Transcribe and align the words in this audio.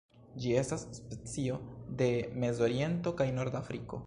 Ĝi 0.45 0.53
estas 0.61 0.85
specio 0.99 1.59
de 2.01 2.09
Mezoriento 2.45 3.19
kaj 3.23 3.31
Nordafriko. 3.39 3.99